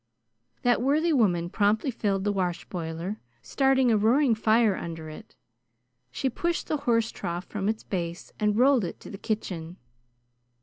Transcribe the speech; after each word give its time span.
That 0.63 0.81
worthy 0.81 1.13
woman 1.13 1.51
promptly 1.51 1.91
filled 1.91 2.23
the 2.23 2.31
wash 2.31 2.65
boiler, 2.65 3.21
starting 3.43 3.91
a 3.91 3.97
roaring 3.97 4.33
fire 4.33 4.75
under 4.75 5.09
it. 5.09 5.35
She 6.09 6.27
pushed 6.27 6.65
the 6.65 6.77
horse 6.77 7.11
trough 7.11 7.45
from 7.45 7.69
its 7.69 7.83
base 7.83 8.33
and 8.39 8.57
rolled 8.57 8.83
it 8.83 8.99
to 9.01 9.11
the 9.11 9.19
kitchen. 9.19 9.77